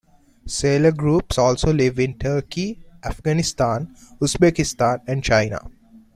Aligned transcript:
Salor 0.47 0.93
groups 0.97 1.37
also 1.37 1.71
live 1.71 1.99
in 1.99 2.17
Turkey, 2.17 2.79
Afghanistan, 3.03 3.95
Uzbekistan, 4.19 4.99
and 5.05 5.23
China. 5.23 5.69